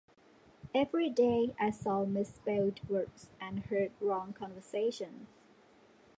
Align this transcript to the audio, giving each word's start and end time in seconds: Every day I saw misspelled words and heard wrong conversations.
Every 0.73 1.11
day 1.11 1.53
I 1.59 1.69
saw 1.69 2.05
misspelled 2.05 2.79
words 2.89 3.29
and 3.39 3.59
heard 3.65 3.91
wrong 4.01 4.33
conversations. 4.33 5.27